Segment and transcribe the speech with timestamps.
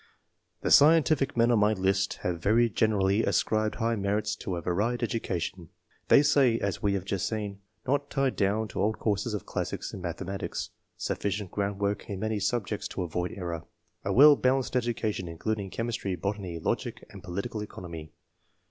[0.61, 5.01] The scientific men on my list have very generally ascribed high merits to a varied
[5.01, 5.69] edu cation.
[6.07, 9.93] They say, as we have just seen:— "Not tied down to old courses of classics
[9.93, 13.67] and mathematics.*' —"Sufficient groundwork in many subjects to avoid error/'
[14.03, 18.11] —"A well balanced education, including chemistry, botany, logic, and political economy."